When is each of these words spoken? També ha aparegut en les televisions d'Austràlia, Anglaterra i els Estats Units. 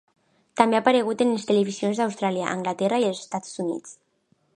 També 0.59 0.77
ha 0.77 0.79
aparegut 0.83 1.19
en 1.25 1.33
les 1.33 1.45
televisions 1.49 2.01
d'Austràlia, 2.01 2.47
Anglaterra 2.57 2.99
i 3.05 3.07
els 3.11 3.21
Estats 3.25 3.53
Units. 3.67 3.93